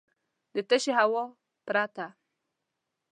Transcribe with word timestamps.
د 0.53 0.55
تشې 0.69 0.91
هوا 0.99 1.23
پرته. 1.65 2.05